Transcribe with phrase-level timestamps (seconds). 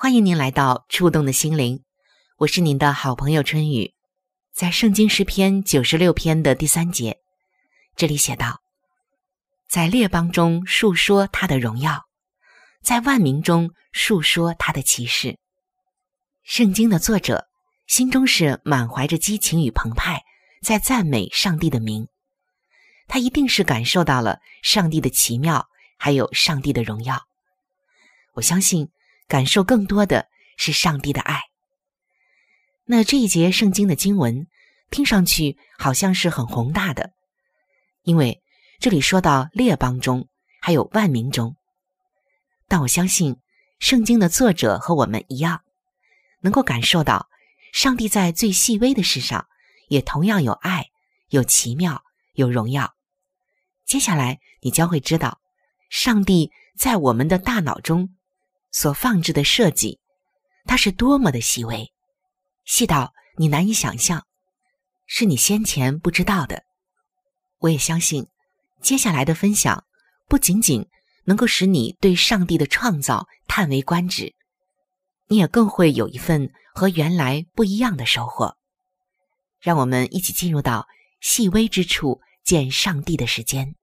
[0.00, 1.82] 欢迎您来到触动的心灵，
[2.36, 3.94] 我是您的好朋友春雨。
[4.52, 7.18] 在圣经诗篇九十六篇的第三节，
[7.96, 8.62] 这里写道
[9.68, 12.06] ：“在列邦中述说他的荣耀，
[12.80, 15.36] 在万民中述说他的奇事。”
[16.46, 17.48] 圣经的作者
[17.88, 20.22] 心中是满怀着激情与澎湃，
[20.62, 22.06] 在赞美上帝的名。
[23.08, 25.68] 他一定是感受到了上帝的奇妙。
[25.98, 27.26] 还有上帝的荣耀，
[28.34, 28.88] 我相信
[29.28, 30.26] 感受更多的
[30.56, 31.42] 是上帝的爱。
[32.84, 34.46] 那这一节圣经的经文
[34.90, 37.12] 听上去好像是很宏大的，
[38.02, 38.42] 因为
[38.80, 40.28] 这里说到列邦中
[40.60, 41.54] 还有万民中，
[42.66, 43.36] 但我相信
[43.78, 45.60] 圣经的作者和我们一样，
[46.40, 47.28] 能够感受到
[47.72, 49.46] 上帝在最细微的事上
[49.88, 50.86] 也同样有爱、
[51.28, 52.02] 有奇妙、
[52.32, 52.94] 有荣耀。
[53.84, 55.40] 接下来你将会知道。
[55.90, 58.14] 上帝在我们的大脑中
[58.70, 59.98] 所放置的设计，
[60.64, 61.92] 它是多么的细微，
[62.64, 64.26] 细到你难以想象，
[65.06, 66.64] 是你先前不知道的。
[67.58, 68.26] 我也相信，
[68.82, 69.84] 接下来的分享
[70.28, 70.86] 不仅仅
[71.24, 74.34] 能够使你对上帝的创造叹为观止，
[75.26, 78.56] 你也更会有一份和原来不一样的收获。
[79.60, 80.86] 让我们一起进入到
[81.20, 83.74] 细微之处见上帝的时间。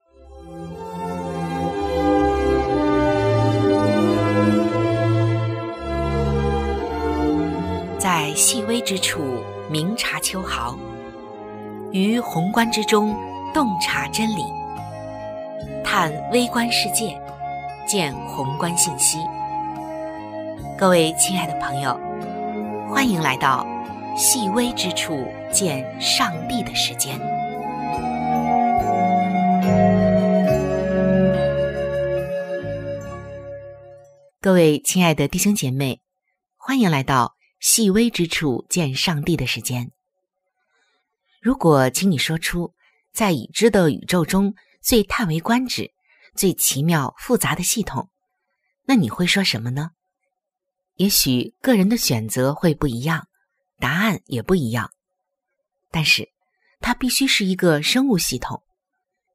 [8.06, 10.78] 在细微之处明察秋毫，
[11.92, 13.16] 于宏观之中
[13.52, 14.44] 洞察真理，
[15.84, 17.20] 探微观世界，
[17.88, 19.18] 见宏观信息。
[20.78, 22.00] 各位亲爱的朋友，
[22.88, 23.66] 欢迎来到
[24.16, 27.20] 细微之处见上帝的时间。
[34.40, 36.02] 各位亲爱的弟兄姐妹，
[36.56, 37.35] 欢迎来到。
[37.68, 39.92] 细微之处见上帝的时间。
[41.42, 42.76] 如果请你说出
[43.12, 44.54] 在已知的宇宙中
[44.84, 45.92] 最叹为观止、
[46.36, 48.12] 最奇妙复杂的系统，
[48.84, 49.90] 那你会说什么呢？
[50.98, 53.28] 也许个人的选择会不一样，
[53.80, 54.92] 答案也不一样。
[55.90, 56.30] 但是，
[56.82, 58.62] 它必须是一个生物系统，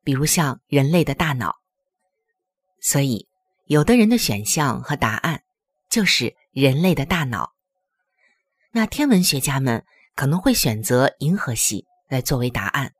[0.04, 1.56] 比如像人类的大脑。
[2.80, 3.26] 所以，
[3.66, 5.42] 有的人的选项和答案
[5.88, 7.54] 就是人类的大脑。
[8.72, 12.94] 那天文学家们可能会选择银河系来作为答案，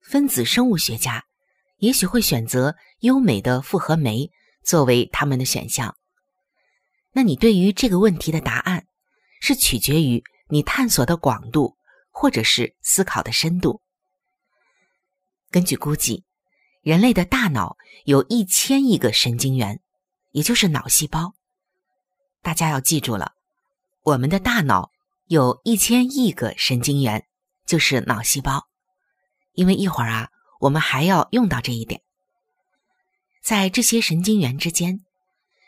[0.00, 1.24] 分子生物学家
[1.78, 4.30] 也许会选择优美的复合酶
[4.62, 5.96] 作为他们的选项。
[7.10, 8.86] 那你对于这个问题的答案，
[9.40, 11.76] 是取决于你探索的广度，
[12.12, 13.82] 或者是思考的深度。
[15.50, 16.24] 根据估计，
[16.82, 19.80] 人类的大脑有一千亿个神经元，
[20.30, 21.34] 也就是脑细胞。
[22.40, 23.32] 大家要记住了。
[24.06, 24.92] 我们的大脑
[25.24, 27.26] 有一千亿个神经元，
[27.66, 28.68] 就是脑细胞。
[29.54, 30.28] 因为一会儿啊，
[30.60, 32.02] 我们还要用到这一点。
[33.42, 35.00] 在这些神经元之间，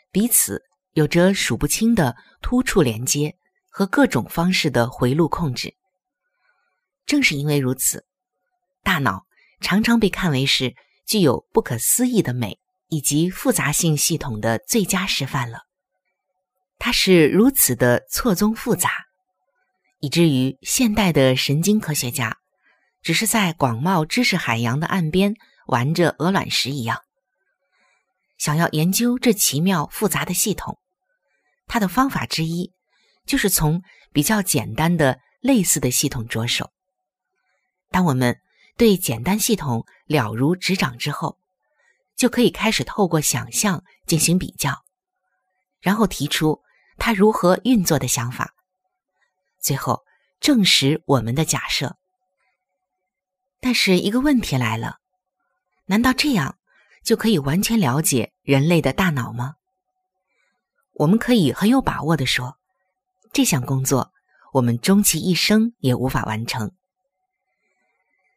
[0.09, 0.63] 彼此
[0.93, 3.35] 有着数不清的突触连接
[3.69, 5.75] 和各种方式的回路控制。
[7.05, 8.05] 正是因为如此，
[8.83, 9.25] 大脑
[9.59, 10.73] 常常被看为是
[11.05, 12.57] 具有不可思议的美
[12.87, 15.63] 以及复杂性系统的最佳示范了。
[16.79, 18.89] 它是如此的错综复杂，
[19.99, 22.37] 以至于现代的神经科学家
[23.03, 25.35] 只是在广袤知识海洋的岸边
[25.67, 27.01] 玩着鹅卵石一样。
[28.37, 30.79] 想要研究这奇妙复杂的系统，
[31.67, 32.71] 它的方法之一
[33.25, 33.83] 就是从
[34.13, 36.71] 比较简单的类似的系统着手。
[37.91, 38.39] 当我们
[38.77, 41.37] 对简单系统了如指掌之后，
[42.15, 44.73] 就可以开始透过想象进行比较，
[45.81, 46.61] 然后提出
[46.99, 48.53] 它如何运作的想法，
[49.59, 50.03] 最后
[50.39, 51.95] 证实我们的假设。
[53.61, 54.97] 但是一个问题来了：
[55.85, 56.57] 难道这样
[57.03, 59.55] 就可以完全了解人类的大脑吗？
[60.93, 62.57] 我们可以很有把握的说，
[63.33, 64.11] 这项工作
[64.53, 66.71] 我们终其一生也无法完成。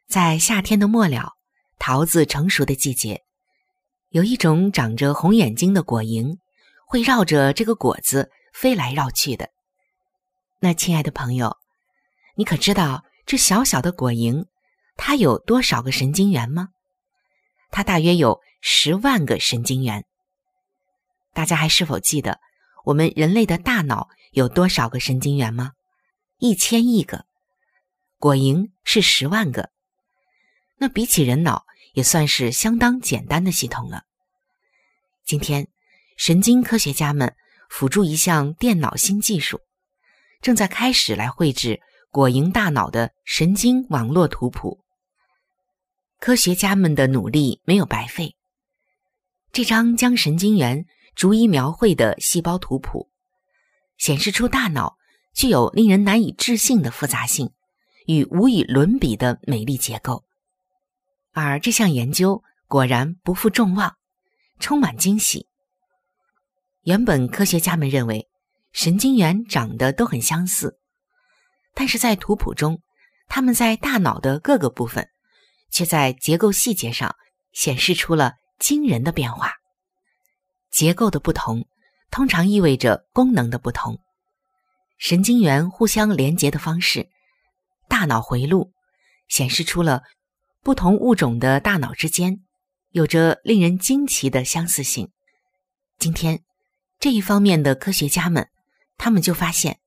[0.09, 1.33] 在夏天的末了，
[1.79, 3.23] 桃子成熟的季节，
[4.11, 6.37] 有一种长着红眼睛的果蝇，
[6.87, 9.51] 会绕着这个果子飞来绕去的。
[10.61, 11.57] 那亲爱的朋友，
[12.37, 14.47] 你可知道这小小的果蝇，
[14.97, 16.69] 它有多少个神经元吗？
[17.71, 20.05] 它大约有十万个神经元。
[21.33, 22.41] 大家还是否记得
[22.85, 25.73] 我们人类的大脑有多少个神经元吗？
[26.39, 27.25] 一千亿个。
[28.19, 29.71] 果蝇是十万个。
[30.77, 31.65] 那比起人脑，
[31.95, 34.03] 也算是相当简单的系统了。
[35.25, 35.69] 今天，
[36.17, 37.35] 神经科学家们
[37.73, 39.59] 辅助一项电脑新技术，
[40.43, 41.81] 正在开始来绘制
[42.11, 44.85] 果蝇大脑的神经网络图谱。
[46.21, 48.37] 科学家们的努力没有白费。
[49.53, 50.85] 这张将神经元
[51.17, 53.09] 逐一描绘的细胞图谱，
[53.97, 54.99] 显示出大脑
[55.33, 57.53] 具有令人难以置信的复杂性
[58.05, 60.25] 与无与伦比的美丽结构。
[61.33, 63.97] 而这项研究果然不负众望，
[64.61, 65.49] 充满惊喜。
[66.83, 68.29] 原本科学家们认为
[68.73, 70.79] 神经元长得都很相似，
[71.75, 72.81] 但是在图谱中，
[73.29, 75.09] 它们在大脑的各个部分
[75.71, 77.15] 却在结构细节上
[77.53, 79.53] 显示出了惊人的变化。
[80.71, 81.67] 结构的不同
[82.11, 84.01] 通常意味着功能的不同。
[84.99, 87.09] 神经元互相连接的方式、
[87.89, 88.73] 大脑回路
[89.29, 90.03] 显示出了。
[90.65, 92.41] 不同物种的大脑之间
[92.91, 95.11] 有着令人惊奇的相似性。
[95.99, 96.45] 今天，
[97.03, 98.49] 这一方面的科学家们，
[98.97, 99.81] 他们就发现，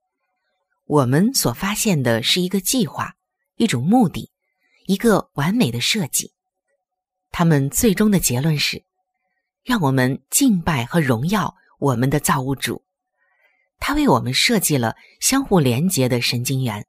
[0.84, 3.16] 我们所发现的是一个计划，
[3.56, 4.34] 一种目的，
[4.86, 6.34] 一个完美的设计。
[7.32, 8.84] 他们最终的结论是，
[9.64, 12.84] 让我们敬拜和荣耀我们的造物主。
[13.80, 16.86] 他为我们设计了相互连接的神经元，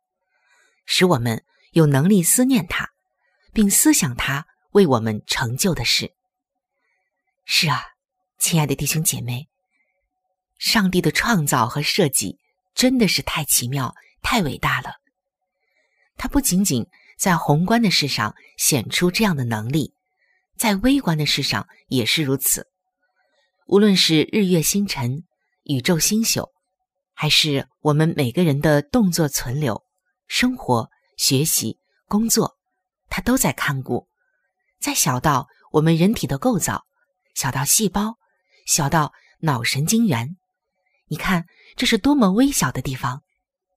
[0.87, 2.91] 使我们有能力思念他。
[3.53, 6.13] 并思想他为我们成就的事。
[7.45, 7.81] 是啊，
[8.39, 9.49] 亲爱的弟兄姐妹，
[10.59, 12.39] 上帝的创造和设计
[12.75, 14.95] 真的是太奇妙、太伟大了。
[16.17, 16.87] 他不仅仅
[17.19, 19.93] 在宏观的事上显出这样的能力，
[20.57, 22.67] 在微观的事上也是如此。
[23.67, 25.25] 无论是日月星辰、
[25.65, 26.51] 宇宙星宿，
[27.13, 29.83] 还是我们每个人的动作存留、
[30.27, 32.57] 生活、学习、工作。
[33.09, 34.09] 他都在看顾，
[34.81, 36.85] 在小到我们人体的构造，
[37.35, 38.19] 小到细胞，
[38.67, 40.37] 小到脑神经元，
[41.09, 41.47] 你看
[41.77, 43.23] 这是多么微小的地方，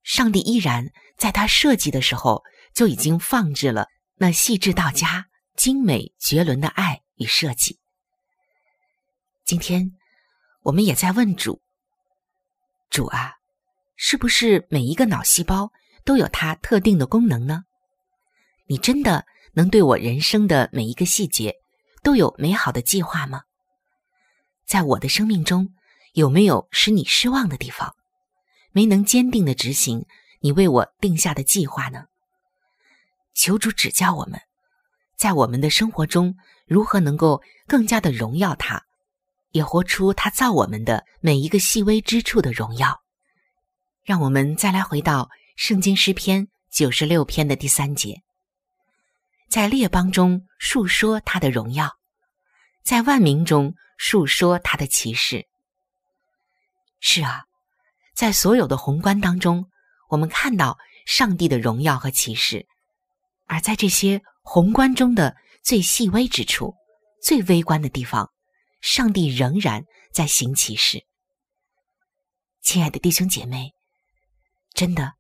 [0.04, 2.44] 上帝依然在他设计的时候
[2.74, 7.80] 就已经放置了那细致到家、精美绝伦的爱与设计。
[9.46, 9.92] 今天
[10.64, 11.62] 我们也在问主：
[12.90, 13.34] 主啊，
[13.96, 15.72] 是不是每一个脑细胞
[16.04, 17.64] 都有它特定的功能呢？
[18.68, 21.56] 你真的能对我人生的每一个细节
[22.04, 23.44] 都有美好的计划吗？
[24.66, 25.74] 在我的生命中，
[26.20, 27.96] 有没有使你失望的地方？
[28.74, 30.06] 没能坚定的执行
[30.42, 32.08] 你为我定下的计划呢？
[33.34, 34.38] 求主指教我们，
[35.16, 36.36] 在我们的生活中
[36.68, 38.84] 如何能够更加的荣耀他，
[39.52, 43.00] 也活出他造我们的每一个细微之处的荣耀。
[44.04, 48.22] 让我们再来回到圣经诗篇九十六篇的第三节。
[49.48, 51.98] 在列邦中述说他的荣耀，
[52.84, 55.48] 在万民中述说他的奇事。
[57.00, 57.44] 是啊，
[58.14, 59.70] 在所有的宏观当中，
[60.10, 62.66] 我们看到上帝的荣耀和启示；
[63.46, 66.76] 而在这些宏观中的最细微之处、
[67.22, 68.32] 最微观的地方，
[68.82, 71.06] 上帝仍然在行启示。
[72.62, 73.74] 亲爱的弟兄姐妹，
[74.74, 75.14] 真的，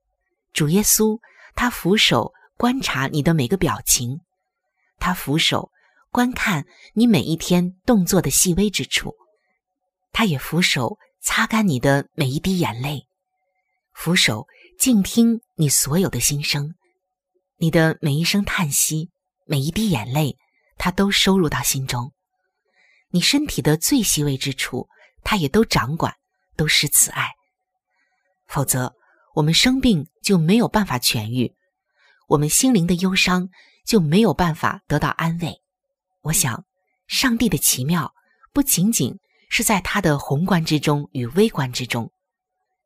[0.54, 1.20] 主耶稣
[1.56, 2.34] 他俯首。
[2.58, 4.20] 观察你的每个表情，
[4.98, 5.72] 他俯首
[6.12, 9.16] 观看你每一天动作的细微之处，
[10.12, 13.06] 他也俯首擦干你的每一滴眼泪，
[13.94, 14.48] 俯首
[14.78, 16.76] 静听你所有的心声，
[17.58, 19.10] 你的每一声叹息，
[19.46, 20.38] 每一滴眼泪，
[20.78, 22.14] 他都收入到心中。
[23.10, 24.88] 你身体的最细微之处，
[25.24, 26.16] 他也都掌管，
[26.56, 27.30] 都是慈爱。
[28.48, 28.96] 否则，
[29.36, 31.54] 我们生病就没有办法痊愈，
[32.28, 33.50] 我们心灵的忧伤
[33.86, 35.62] 就没有办法得到安慰。
[36.22, 36.66] 我想，
[37.08, 38.14] 上帝的奇妙
[38.54, 39.20] 不仅仅。
[39.50, 42.12] 是在他的宏观之中与微观之中，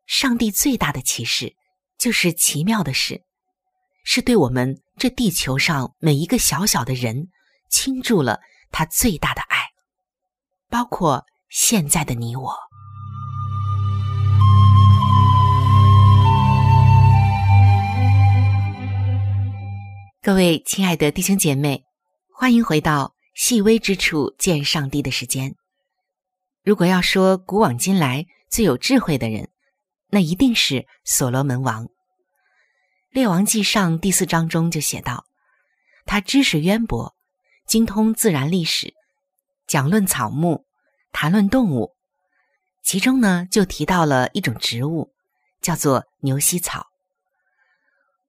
[0.08, 1.55] 上帝最大的启示
[1.98, 3.22] 就是奇妙的事，
[4.03, 7.27] 是对我们这地球上每一个小小的人
[7.70, 8.39] 倾注了
[8.72, 9.60] 他最大的爱，
[10.70, 12.55] 包括现在的你我。
[20.22, 21.84] 各位亲爱的弟兄姐妹，
[22.34, 25.53] 欢迎回到细微之处见上帝的时间。
[26.63, 29.50] 如果要说古往今来最有智慧的人，
[30.08, 31.88] 那一定是所罗门王。
[33.10, 35.25] 《列王纪上》第四章中就写道
[36.08, 37.13] ：“他知识渊博，
[37.67, 38.93] 精通自然历史，
[39.67, 40.63] 讲论草木，
[41.12, 41.98] 谈论动物。
[42.82, 45.13] 其中呢，就提到了一种植物，
[45.62, 46.88] 叫做牛膝草。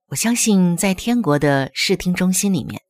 [0.08, 2.82] 我相信，在天国的视听中心里面，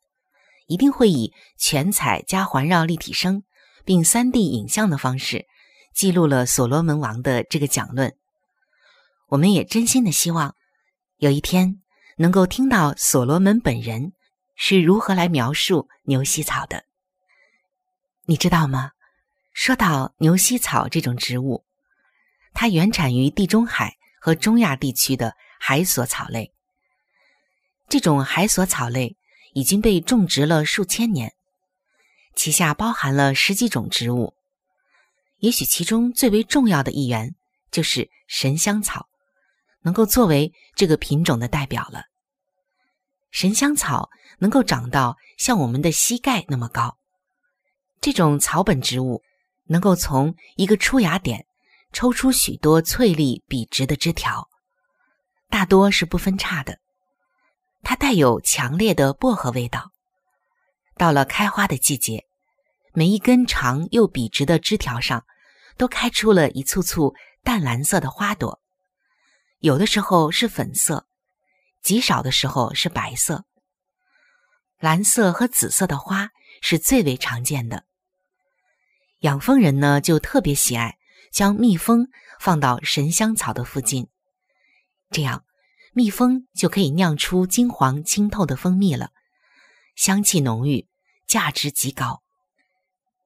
[0.68, 3.42] 一定会以全彩加环绕立体声。”
[3.84, 5.46] 并三 D 影像的方式
[5.94, 8.16] 记录了所罗门王的这个讲论。
[9.28, 10.54] 我们也真心的希望
[11.18, 11.82] 有一天
[12.18, 14.12] 能够听到所罗门本人
[14.54, 16.84] 是如何来描述牛膝草的。
[18.26, 18.92] 你知道吗？
[19.52, 21.64] 说到牛膝草这种植物，
[22.52, 26.52] 它原产于地中海和中亚地区的海索草类。
[27.88, 29.16] 这种海索草类
[29.52, 31.34] 已经被种植了数千年。
[32.36, 34.34] 旗下包含了十几种植物，
[35.38, 37.34] 也许其中最为重要的一员
[37.70, 39.08] 就是神香草，
[39.82, 42.04] 能够作为这个品种的代表了。
[43.30, 46.98] 神香草能够长到像我们的膝盖那么高，
[48.00, 49.22] 这种草本植物
[49.64, 51.46] 能够从一个出芽点
[51.92, 54.48] 抽出许多翠绿笔直的枝条，
[55.48, 56.78] 大多是不分叉的，
[57.82, 59.93] 它带有强烈的薄荷味道。
[60.96, 62.26] 到了开花的季节，
[62.92, 65.24] 每一根长又笔直的枝条上，
[65.76, 68.60] 都开出了一簇簇淡蓝色的花朵，
[69.58, 71.06] 有的时候是粉色，
[71.82, 73.44] 极少的时候是白色。
[74.78, 77.84] 蓝色和紫色的花是最为常见的。
[79.20, 80.98] 养蜂人呢，就特别喜爱
[81.32, 82.08] 将蜜蜂
[82.38, 84.08] 放到神香草的附近，
[85.10, 85.44] 这样
[85.92, 89.10] 蜜蜂就可以酿出金黄清透的蜂蜜了。
[89.94, 90.86] 香气浓郁，
[91.26, 92.22] 价值极高。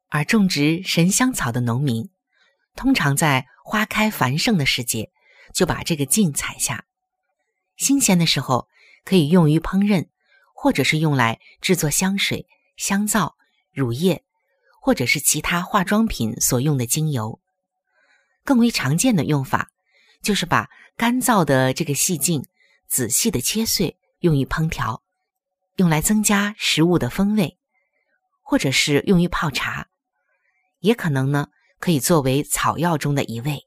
[0.08, 2.10] 而种植神香草的农民，
[2.74, 5.10] 通常在花开繁盛的时节
[5.52, 6.84] 就把这个茎采下。
[7.76, 8.68] 新鲜的时候
[9.04, 10.08] 可以用于烹饪，
[10.54, 12.46] 或者是用来制作香水、
[12.76, 13.36] 香皂、
[13.72, 14.24] 乳液，
[14.80, 17.40] 或者是其他化妆品所用的精油。
[18.44, 19.70] 更为常见的用法，
[20.22, 22.46] 就是把干燥的这个细茎
[22.86, 25.02] 仔细的切碎，用于烹调。
[25.78, 27.56] 用来增加食物的风味，
[28.42, 29.86] 或者是用于泡茶，
[30.80, 31.46] 也可能呢
[31.78, 33.64] 可以作为草药中的一味。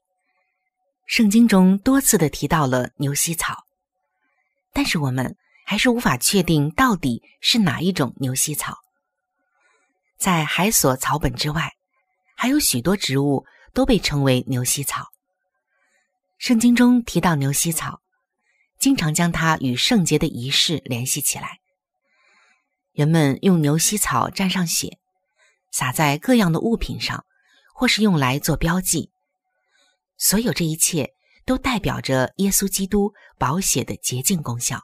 [1.06, 3.64] 圣经中多次的提到了牛膝草，
[4.74, 8.76] 但是我们还是无法确定到底是哪一种牛膝草。
[10.18, 11.72] 在海索草本之外，
[12.36, 15.08] 还有许多植物都被称为牛膝草。
[16.36, 18.02] 圣经中提到牛膝草，
[18.78, 21.61] 经常将它与圣洁的仪式联系起来。
[22.92, 24.98] 人们用牛膝草蘸上血，
[25.70, 27.24] 撒在各样的物品上，
[27.74, 29.10] 或是用来做标记。
[30.18, 31.14] 所有这一切
[31.46, 34.82] 都代表着耶稣基督宝血的洁净功效。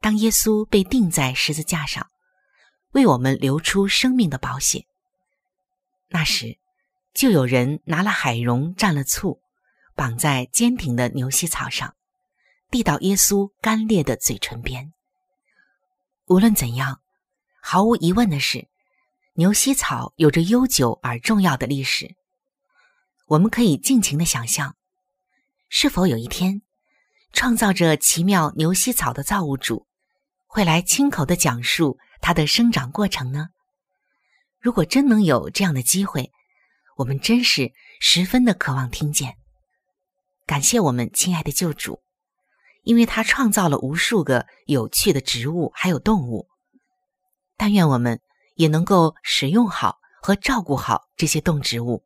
[0.00, 2.08] 当耶稣被钉在十字架上，
[2.92, 4.86] 为我们流出生命的宝血，
[6.08, 6.58] 那时
[7.12, 9.42] 就有人拿了海蓉蘸了醋，
[9.94, 11.94] 绑在坚挺的牛膝草上，
[12.70, 14.92] 递到耶稣干裂的嘴唇边。
[16.32, 17.02] 无论怎样，
[17.60, 18.66] 毫无疑问的是，
[19.34, 22.16] 牛膝草有着悠久而重要的历史。
[23.26, 24.74] 我们可以尽情的想象，
[25.68, 26.62] 是否有一天，
[27.34, 29.86] 创造着奇妙牛膝草的造物主
[30.46, 33.50] 会来亲口的讲述它的生长过程呢？
[34.58, 36.32] 如果真能有这样的机会，
[36.96, 39.36] 我们真是十分的渴望听见。
[40.46, 42.01] 感谢我们亲爱的救主。
[42.82, 46.48] 因为他创造了无数个有趣的植物，还有动物。
[47.56, 48.20] 但愿我们
[48.56, 52.04] 也能够使用好和照顾好这些动植物，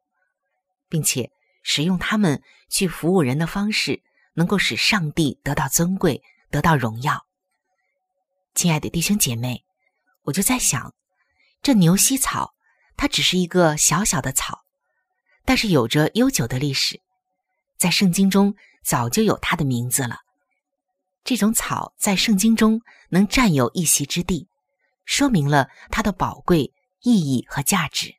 [0.89, 1.31] 并且
[1.63, 4.03] 使用它们去服务人的方式，
[4.35, 7.27] 能够使上帝得到尊贵，得到荣耀。
[8.55, 9.65] 亲爱的弟兄姐妹，
[10.25, 10.95] 我就在想，
[11.63, 12.55] 这牛膝草，
[12.97, 14.61] 它只是一个小小的草，
[15.47, 17.01] 但是有着悠久的历史，
[17.79, 18.55] 在圣经中
[18.85, 20.26] 早就有它的名字了。
[21.27, 22.81] 这种草在圣经中
[23.11, 24.47] 能占有一席之地，
[25.05, 28.15] 说明了它的宝贵意义和价值。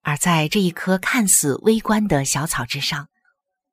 [0.00, 3.10] 而在这一棵看似微观的小草之上，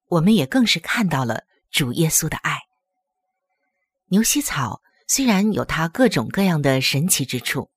[0.10, 2.60] 我们也更是看到了主耶稣的爱。
[4.10, 7.72] 牛膝草虽然有它各种各样的神奇之处，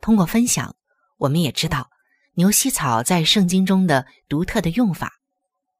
[0.00, 0.74] 通过分享，
[1.18, 1.90] 我们也知道
[2.36, 5.12] 牛膝草在圣经中的独特的用法，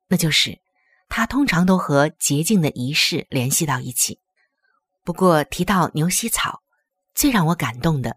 [0.08, 0.60] 那就是
[1.08, 4.20] 它通常都和洁净的仪式联系到一起。
[5.04, 6.62] 不过提到牛膝草，
[7.14, 8.16] 最让我感动的，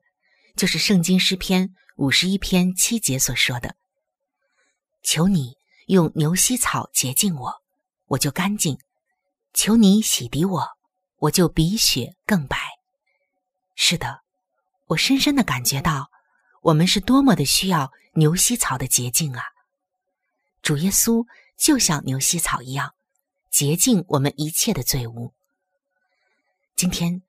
[0.56, 3.76] 就是圣经诗篇五十一篇七节所说的
[5.04, 7.54] ：“求你用牛膝草洁净我，
[8.06, 8.78] 我就干净；
[9.54, 10.66] 求你洗涤我，
[11.18, 12.58] 我就比雪更白。”
[13.76, 14.22] 是的，
[14.86, 16.10] 我深深的感觉到，
[16.62, 19.44] 我们是多么的需要牛膝草的洁净啊！
[20.62, 21.26] 主耶稣
[21.58, 22.94] 就像牛膝草一样，
[23.52, 25.34] 洁净我们一切的罪污。
[26.78, 27.24] 今天，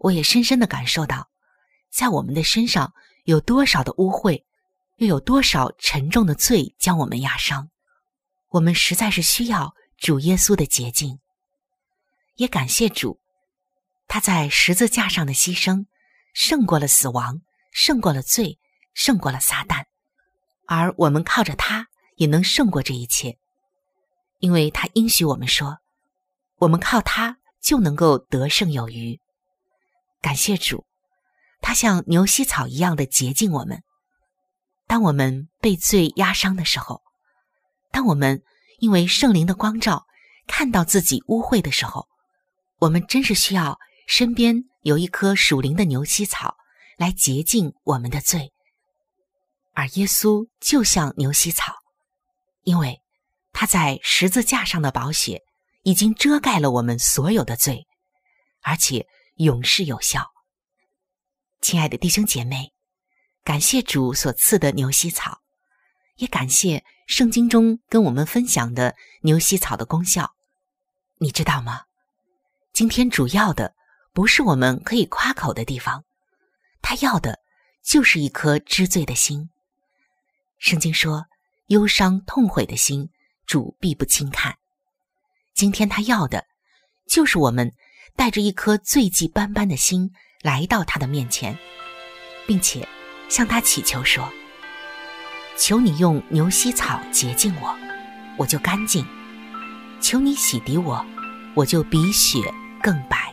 [0.00, 1.30] 我也深深的感受到，
[1.90, 2.92] 在我们的身上
[3.24, 4.44] 有多少的污秽，
[4.96, 7.70] 又有多少沉重的罪将我们压伤。
[8.48, 11.18] 我们实在是需要主耶稣的洁净。
[12.34, 13.18] 也感谢主，
[14.08, 15.86] 他在十字架上的牺牲，
[16.34, 17.40] 胜过了死亡，
[17.72, 18.58] 胜过了罪，
[18.92, 19.86] 胜过了撒旦，
[20.66, 23.38] 而我们靠着他也能胜过这一切，
[24.40, 25.78] 因为他应许我们说，
[26.56, 27.38] 我们靠他。
[27.62, 29.20] 就能够得胜有余。
[30.20, 30.84] 感谢主，
[31.60, 33.82] 他像牛膝草一样的洁净我们。
[34.86, 37.00] 当我们被罪压伤的时候，
[37.90, 38.42] 当我们
[38.78, 40.04] 因为圣灵的光照
[40.46, 42.08] 看到自己污秽的时候，
[42.78, 46.56] 我们真是需要身边有一棵属灵的牛膝草
[46.98, 48.52] 来洁净我们的罪。
[49.72, 51.72] 而耶稣就像牛膝草，
[52.64, 53.00] 因为
[53.52, 55.40] 他在十字架上的宝血。
[55.82, 57.86] 已经遮盖了我们所有的罪，
[58.62, 60.30] 而且永世有效。
[61.60, 62.72] 亲爱的弟兄姐妹，
[63.44, 65.40] 感谢主所赐的牛膝草，
[66.16, 70.34] 也感谢圣经中跟我们分享的牛膝草的功效。
[71.18, 71.82] 你知道吗？
[72.72, 73.74] 今天主要的
[74.12, 76.04] 不是我们可以夸口的地方，
[76.80, 77.40] 他要的
[77.84, 79.50] 就是一颗知罪的心。
[80.58, 81.26] 圣经说
[81.66, 83.10] ：“忧伤痛悔的心，
[83.46, 84.56] 主必不轻看。”
[85.54, 86.44] 今天他要的，
[87.08, 87.72] 就是我们
[88.16, 90.10] 带着一颗罪迹斑斑的心
[90.42, 91.56] 来到他的面前，
[92.46, 92.86] 并且
[93.28, 94.28] 向他祈求说
[95.56, 97.76] ：“求你用牛膝草洁净我，
[98.36, 99.04] 我就干净；
[100.00, 101.04] 求你洗涤我，
[101.54, 102.38] 我就比雪
[102.82, 103.32] 更白。”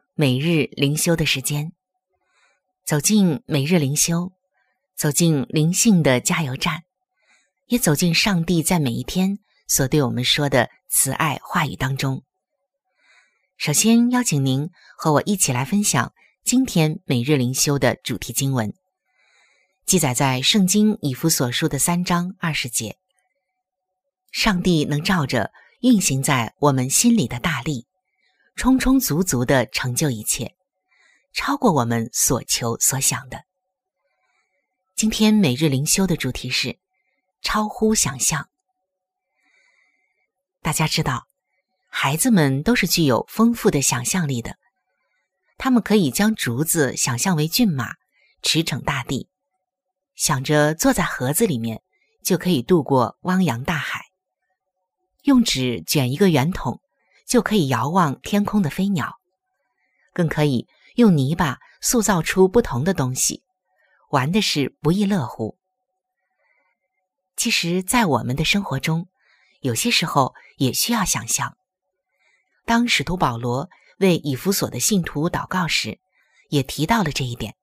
[0.13, 1.71] 每日灵修的时间。
[2.85, 4.33] 走进每日灵修，
[4.95, 6.83] 走进灵性的加油站，
[7.67, 12.23] 也走进上帝在每一天所对我们说的慈爱话语当中。
[13.57, 18.73] 首先邀请您和我一起来分享今天每日灵修的主题经文，
[19.85, 22.97] 记载在圣经以弗所书的三章二十节。
[24.31, 25.51] 上帝能照着。
[25.81, 27.87] 运行在我们心里的大力，
[28.55, 30.55] 充充足足的成就一切，
[31.33, 33.43] 超过我们所求所想的。
[34.95, 36.77] 今天每日灵修的主题是
[37.41, 38.49] 超乎想象。
[40.61, 41.27] 大家知道，
[41.89, 44.57] 孩子们都是具有丰富的想象力的，
[45.57, 47.95] 他们可以将竹子想象为骏马，
[48.43, 49.29] 驰骋大地，
[50.13, 51.81] 想着坐在盒子里面
[52.23, 54.05] 就可以渡过汪洋大海。
[55.23, 56.80] 用纸卷一个圆筒，
[57.31, 59.05] 就可以遥望天空的飞鸟；
[60.11, 63.41] 更可以用泥巴塑造出不同的东西，
[64.09, 65.57] 玩的是不亦乐乎。
[67.37, 69.07] 其实，在我们的生活中，
[69.61, 71.55] 有些时候也需要想象。
[72.65, 76.01] 当使徒保罗为以弗所的信徒祷告时，
[76.49, 77.55] 也提到了这一点。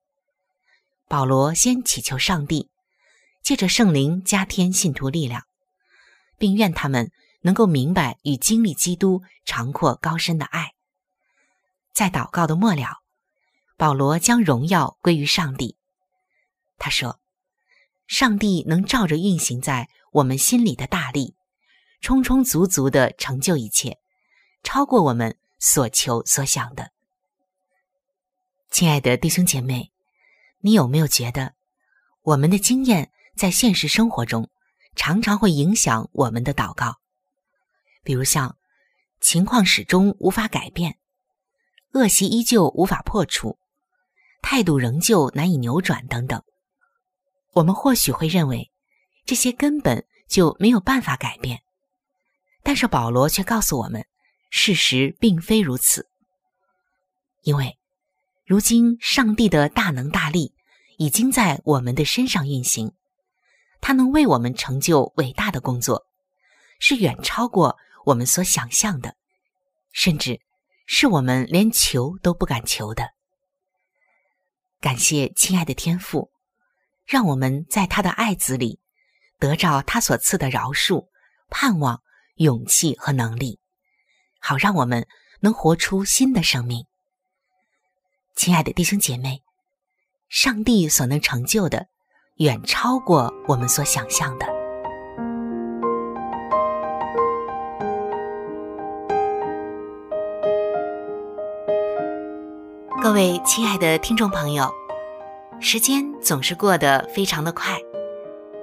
[1.07, 2.71] 保罗先祈求上帝，
[3.43, 5.43] 借着圣灵加添信徒力量，
[6.39, 7.11] 并愿他们。
[7.41, 10.73] 能够明白与经历基督长阔高深的爱，
[11.93, 12.97] 在祷告的末了，
[13.77, 15.77] 保罗将荣耀归于上帝。
[16.77, 17.19] 他说
[18.07, 21.35] ：“上帝能照着运行在我们心里的大力，
[22.01, 23.99] 充充足足的成就一切，
[24.63, 26.91] 超过我们所求所想的。”
[28.71, 29.91] 亲爱的弟兄姐妹，
[30.59, 31.53] 你有没有觉得，
[32.21, 34.49] 我们的经验在现实生活中
[34.95, 36.99] 常常会影响我们的祷告？
[38.03, 38.57] 比如像
[39.19, 40.97] 情况始终无法改变，
[41.91, 43.59] 恶习依旧无法破除，
[44.41, 46.41] 态度仍旧难以扭转等等，
[47.53, 48.71] 我们或许会认为
[49.25, 51.61] 这些根本就没有办法改变。
[52.63, 54.05] 但是保罗却告诉我们，
[54.49, 56.07] 事实并非如此，
[57.43, 57.77] 因为
[58.45, 60.53] 如今上帝的大能大力
[60.97, 62.93] 已经在我们的身上运行，
[63.81, 66.05] 他能为我们成就伟大的工作，
[66.79, 67.77] 是远超过。
[68.09, 69.15] 我们所想象的，
[69.91, 70.41] 甚至
[70.87, 73.11] 是我们连求都不敢求的。
[74.79, 76.31] 感谢亲爱的天父，
[77.05, 78.79] 让我们在他的爱子里
[79.37, 81.07] 得着他所赐的饶恕、
[81.49, 82.01] 盼望、
[82.35, 83.59] 勇气和能力，
[84.39, 85.07] 好让我们
[85.41, 86.85] 能活出新的生命。
[88.35, 89.43] 亲爱的弟兄姐妹，
[90.29, 91.87] 上帝所能成就的，
[92.37, 94.58] 远超过我们所想象的。
[103.09, 104.71] 各位亲爱的听众朋友，
[105.59, 107.75] 时间总是过得非常的快，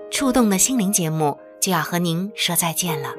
[0.08, 3.12] 触动的心灵节目就要和您说再见了。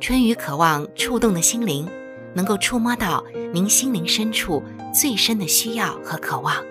[0.00, 1.86] 春雨渴望触动的心灵
[2.32, 6.64] 能够触摸到您心灵深处最深的需要和渴望，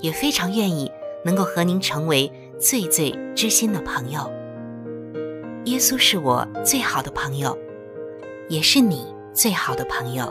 [0.00, 0.92] 也非常愿意
[1.24, 4.30] 能够和您成为最最知心的朋友。
[5.64, 7.56] 耶稣是我最好的朋友，
[8.50, 10.30] 也是你最好的朋友。